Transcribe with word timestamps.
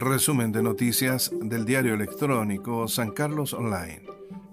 Resumen 0.00 0.52
de 0.52 0.62
noticias 0.62 1.32
del 1.42 1.64
diario 1.64 1.92
electrónico 1.92 2.86
San 2.86 3.10
Carlos 3.10 3.52
Online, 3.52 4.02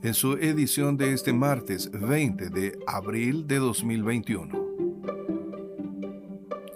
en 0.01 0.15
su 0.15 0.33
edición 0.33 0.97
de 0.97 1.13
este 1.13 1.33
martes 1.33 1.91
20 1.91 2.49
de 2.49 2.79
abril 2.87 3.45
de 3.45 3.57
2021. 3.57 4.65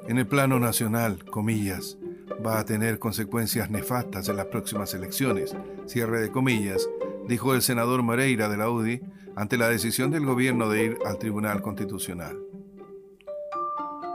En 0.08 0.20
el 0.20 0.28
plano 0.28 0.60
nacional, 0.60 1.26
comillas, 1.26 1.98
va 2.46 2.60
a 2.60 2.66
tener 2.66 3.00
consecuencias 3.00 3.72
nefastas 3.72 4.30
en 4.30 4.38
las 4.38 4.46
próximas 4.46 4.94
elecciones, 4.94 5.56
cierre 5.88 6.22
de 6.22 6.30
comillas, 6.30 6.88
dijo 7.28 7.56
el 7.56 7.64
senador 7.64 8.04
Moreira 8.04 8.50
de 8.50 8.58
la 8.58 8.70
UDI 8.70 9.02
ante 9.36 9.58
la 9.58 9.68
decisión 9.68 10.12
del 10.12 10.28
gobierno 10.28 10.70
de 10.70 10.86
ir 10.86 10.98
al 11.08 11.18
Tribunal 11.18 11.64
Constitucional. 11.64 12.38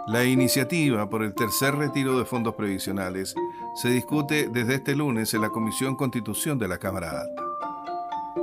La 0.06 0.22
iniciativa 0.24 1.08
por 1.08 1.24
el 1.24 1.34
tercer 1.34 1.74
retiro 1.74 2.18
de 2.18 2.26
fondos 2.26 2.54
previsionales 2.54 3.34
se 3.74 3.88
discute 3.90 4.48
desde 4.48 4.76
este 4.76 4.94
lunes 4.94 5.34
en 5.34 5.40
la 5.40 5.50
Comisión 5.50 5.96
Constitución 5.96 6.58
de 6.58 6.68
la 6.68 6.78
Cámara 6.78 7.22
Alta. 7.22 7.42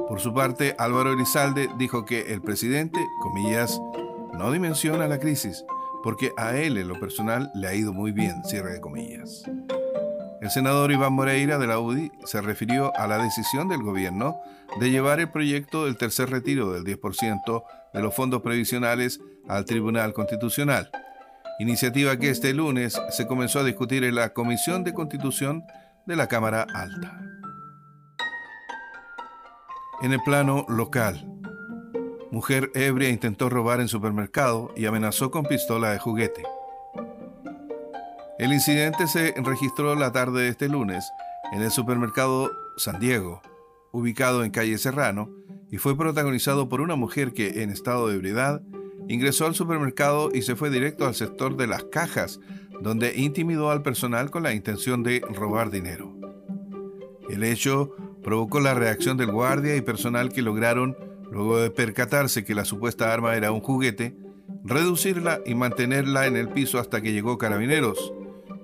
Por 0.07 0.19
su 0.19 0.33
parte, 0.33 0.75
Álvaro 0.77 1.13
Elizalde 1.13 1.69
dijo 1.77 2.03
que 2.03 2.33
el 2.33 2.41
presidente, 2.41 2.99
comillas, 3.21 3.79
no 4.33 4.51
dimensiona 4.51 5.07
la 5.07 5.19
crisis, 5.19 5.63
porque 6.03 6.33
a 6.35 6.57
él 6.57 6.77
en 6.77 6.89
lo 6.89 6.99
personal 6.99 7.49
le 7.55 7.67
ha 7.67 7.75
ido 7.75 7.93
muy 7.93 8.11
bien, 8.11 8.43
cierre 8.43 8.73
de 8.73 8.81
comillas. 8.81 9.43
El 10.41 10.49
senador 10.49 10.91
Iván 10.91 11.13
Moreira 11.13 11.57
de 11.57 11.67
la 11.67 11.79
UDI 11.79 12.11
se 12.25 12.41
refirió 12.41 12.91
a 12.97 13.07
la 13.07 13.23
decisión 13.23 13.69
del 13.69 13.83
gobierno 13.83 14.35
de 14.79 14.89
llevar 14.89 15.19
el 15.19 15.29
proyecto 15.29 15.85
del 15.85 15.97
tercer 15.97 16.29
retiro 16.29 16.73
del 16.73 16.83
10% 16.83 17.63
de 17.93 18.01
los 18.01 18.13
fondos 18.13 18.41
previsionales 18.41 19.21
al 19.47 19.65
Tribunal 19.65 20.13
Constitucional 20.13 20.89
iniciativa 21.61 22.17
que 22.17 22.31
este 22.31 22.55
lunes 22.55 22.99
se 23.11 23.27
comenzó 23.27 23.59
a 23.59 23.63
discutir 23.63 24.03
en 24.03 24.15
la 24.15 24.33
Comisión 24.33 24.83
de 24.83 24.95
Constitución 24.95 25.63
de 26.07 26.15
la 26.15 26.27
Cámara 26.27 26.65
Alta. 26.73 27.21
En 30.01 30.11
el 30.11 30.19
plano 30.23 30.65
local, 30.67 31.23
mujer 32.31 32.71
ebria 32.73 33.09
intentó 33.09 33.47
robar 33.47 33.79
en 33.79 33.87
supermercado 33.87 34.73
y 34.75 34.87
amenazó 34.87 35.29
con 35.29 35.45
pistola 35.45 35.91
de 35.91 35.99
juguete. 35.99 36.41
El 38.39 38.53
incidente 38.53 39.05
se 39.05 39.35
registró 39.37 39.93
la 39.93 40.11
tarde 40.11 40.41
de 40.41 40.49
este 40.49 40.67
lunes 40.67 41.05
en 41.53 41.61
el 41.61 41.69
supermercado 41.69 42.49
San 42.77 42.99
Diego, 42.99 43.43
ubicado 43.91 44.43
en 44.43 44.49
calle 44.49 44.79
Serrano, 44.79 45.29
y 45.69 45.77
fue 45.77 45.95
protagonizado 45.95 46.67
por 46.69 46.81
una 46.81 46.95
mujer 46.95 47.33
que, 47.33 47.61
en 47.61 47.69
estado 47.69 48.07
de 48.07 48.15
ebriedad, 48.15 48.63
Ingresó 49.11 49.45
al 49.45 49.55
supermercado 49.55 50.29
y 50.33 50.41
se 50.41 50.55
fue 50.55 50.69
directo 50.69 51.05
al 51.05 51.15
sector 51.15 51.57
de 51.57 51.67
las 51.67 51.83
cajas, 51.83 52.39
donde 52.79 53.13
intimidó 53.17 53.69
al 53.69 53.81
personal 53.81 54.31
con 54.31 54.41
la 54.41 54.53
intención 54.53 55.03
de 55.03 55.19
robar 55.19 55.69
dinero. 55.69 56.15
El 57.29 57.43
hecho 57.43 57.93
provocó 58.23 58.61
la 58.61 58.73
reacción 58.73 59.17
del 59.17 59.33
guardia 59.33 59.75
y 59.75 59.81
personal 59.81 60.31
que 60.31 60.41
lograron, 60.41 60.95
luego 61.29 61.59
de 61.59 61.71
percatarse 61.71 62.45
que 62.45 62.55
la 62.55 62.63
supuesta 62.63 63.11
arma 63.11 63.35
era 63.35 63.51
un 63.51 63.59
juguete, 63.59 64.15
reducirla 64.63 65.41
y 65.45 65.55
mantenerla 65.55 66.25
en 66.25 66.37
el 66.37 66.47
piso 66.47 66.79
hasta 66.79 67.01
que 67.01 67.11
llegó 67.11 67.37
carabineros, 67.37 68.13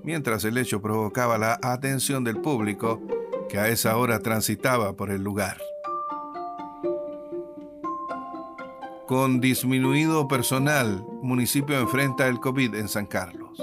mientras 0.06 0.45
el 0.45 0.58
hecho 0.58 0.82
provocaba 0.82 1.38
la 1.38 1.59
atención 1.61 2.23
del 2.23 2.38
público 2.38 3.02
que 3.50 3.59
a 3.59 3.67
esa 3.67 3.98
hora 3.98 4.20
transitaba 4.20 4.95
por 4.95 5.11
el 5.11 5.22
lugar. 5.22 5.58
Con 9.08 9.39
disminuido 9.39 10.27
personal, 10.27 11.02
municipio 11.22 11.80
enfrenta 11.80 12.27
el 12.27 12.41
COVID 12.41 12.75
en 12.75 12.89
San 12.89 13.05
Carlos. 13.05 13.58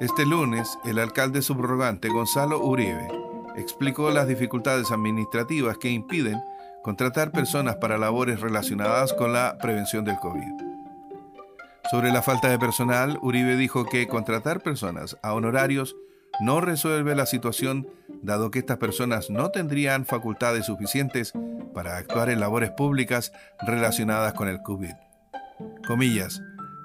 Este 0.00 0.26
lunes, 0.26 0.78
el 0.84 0.98
alcalde 0.98 1.40
subrogante 1.40 2.10
Gonzalo 2.10 2.62
Uribe 2.62 3.08
explicó 3.56 4.10
las 4.10 4.28
dificultades 4.28 4.90
administrativas 4.90 5.78
que 5.78 5.88
impiden 5.88 6.42
contratar 6.82 7.32
personas 7.32 7.76
para 7.76 7.96
labores 7.96 8.38
relacionadas 8.40 9.14
con 9.14 9.32
la 9.32 9.56
prevención 9.56 10.04
del 10.04 10.18
COVID. 10.18 10.52
Sobre 11.90 12.12
la 12.12 12.20
falta 12.20 12.50
de 12.50 12.58
personal, 12.58 13.18
Uribe 13.22 13.56
dijo 13.56 13.86
que 13.86 14.08
contratar 14.08 14.60
personas 14.60 15.16
a 15.22 15.32
honorarios 15.32 15.96
no 16.40 16.60
resuelve 16.60 17.14
la 17.14 17.26
situación 17.26 17.88
dado 18.22 18.50
que 18.50 18.60
estas 18.60 18.78
personas 18.78 19.30
no 19.30 19.50
tendrían 19.50 20.06
facultades 20.06 20.66
suficientes 20.66 21.32
para 21.74 21.96
actuar 21.96 22.30
en 22.30 22.40
labores 22.40 22.70
públicas 22.70 23.32
relacionadas 23.60 24.34
con 24.34 24.48
el 24.48 24.62
COVID. 24.62 24.94
Comillas, 25.86 26.42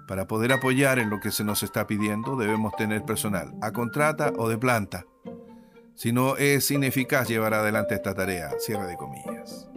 para 0.08 0.28
poder 0.28 0.54
apoyar 0.54 1.00
en 1.00 1.10
lo 1.10 1.20
que 1.20 1.32
se 1.32 1.44
nos 1.44 1.64
está 1.64 1.88
pidiendo 1.88 2.36
debemos 2.36 2.76
tener 2.76 3.04
personal 3.04 3.54
a 3.62 3.72
contrata 3.72 4.34
o 4.38 4.50
de 4.50 4.58
planta. 4.58 5.06
Si 5.96 6.12
no 6.12 6.38
es 6.38 6.70
ineficaz 6.70 7.28
llevar 7.28 7.54
adelante 7.54 7.96
esta 7.96 8.14
tarea, 8.14 8.52
cierre 8.60 8.86
de 8.88 8.98
comillas. 8.98 9.70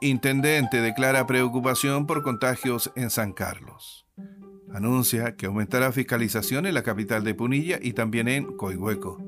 Intendente 0.00 0.80
declara 0.80 1.26
preocupación 1.26 2.06
por 2.06 2.22
contagios 2.22 2.92
en 2.96 3.10
San 3.10 3.32
Carlos 3.32 4.06
anuncia 4.76 5.36
que 5.36 5.46
aumentará 5.46 5.90
fiscalización 5.90 6.66
en 6.66 6.74
la 6.74 6.82
capital 6.82 7.24
de 7.24 7.34
Punilla 7.34 7.78
y 7.80 7.94
también 7.94 8.28
en 8.28 8.44
Coihueco. 8.44 9.18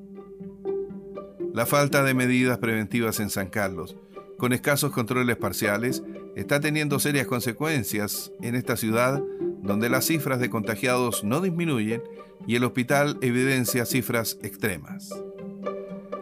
La 1.55 1.65
falta 1.65 2.05
de 2.05 2.13
medidas 2.13 2.59
preventivas 2.59 3.19
en 3.19 3.31
San 3.31 3.49
Carlos, 3.49 3.97
con 4.37 4.53
escasos 4.53 4.93
controles 4.93 5.37
parciales, 5.37 6.03
está 6.37 6.61
teniendo 6.61 6.99
serias 6.99 7.27
consecuencias 7.27 8.31
en 8.43 8.55
esta 8.55 8.77
ciudad 8.77 9.23
donde 9.63 9.89
las 9.89 10.07
cifras 10.07 10.39
de 10.39 10.51
contagiados 10.51 11.25
no 11.25 11.41
disminuyen 11.41 12.03
y 12.47 12.57
el 12.57 12.65
hospital 12.65 13.19
evidencia 13.23 13.87
cifras 13.87 14.39
extremas. 14.43 15.09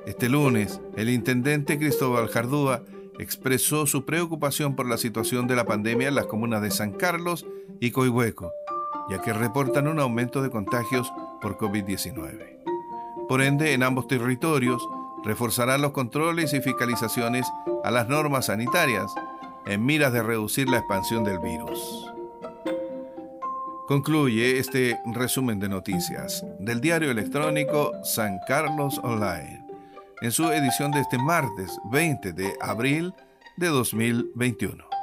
Este 0.06 0.28
lunes, 0.28 0.81
el 0.97 1.10
intendente 1.10 1.78
Cristóbal 1.78 2.28
Jardúa 2.28 2.84
expresó 3.19 3.87
su 3.87 4.04
preocupación 4.04 4.76
por 4.76 4.87
la 4.87 4.98
situación 4.98 5.48
de 5.48 5.56
la 5.56 5.66
pandemia 5.66 6.08
en 6.08 6.14
las 6.14 6.26
comunas 6.26 6.62
de 6.62 6.70
San 6.70 6.93
Carlos 6.93 7.44
y 7.81 7.91
Coihueco, 7.91 8.53
ya 9.09 9.21
que 9.21 9.33
reportan 9.33 9.89
un 9.89 10.01
aumento 10.01 10.43
de 10.43 10.51
contagios 10.51 11.13
por 11.41 11.57
COVID-19. 11.59 12.57
Por 13.29 13.43
ende, 13.43 13.73
en 13.73 13.83
ambos 13.83 14.07
territorios 14.07 14.87
reforzarán 15.25 15.83
los 15.83 15.93
controles 15.93 16.55
y 16.55 16.61
fiscalizaciones 16.61 17.47
a 17.85 17.91
las 17.91 18.09
normas 18.09 18.47
sanitarias 18.47 19.13
en 19.67 19.85
miras 19.85 20.13
de 20.13 20.23
reducir 20.23 20.69
la 20.69 20.79
expansión 20.79 21.25
del 21.25 21.41
virus. 21.41 22.13
Concluye 23.87 24.59
este 24.59 24.99
resumen 25.13 25.61
de 25.61 25.69
noticias 25.69 26.45
del 26.59 26.81
diario 26.81 27.11
electrónico 27.11 27.93
San 28.03 28.39
Carlos 28.47 28.99
Online 29.03 29.65
en 30.23 30.33
su 30.33 30.51
edición 30.51 30.91
de 30.91 31.01
este 31.01 31.19
martes 31.19 31.71
20 31.91 32.33
de 32.33 32.55
abril 32.61 33.15
de 33.57 33.69
2021. 33.69 34.96